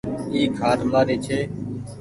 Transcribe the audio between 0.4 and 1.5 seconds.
کآٽ مآري ڇي